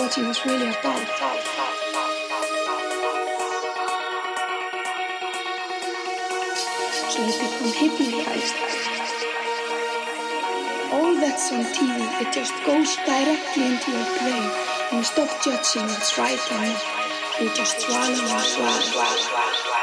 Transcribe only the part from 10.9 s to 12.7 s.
All that's on TV, it just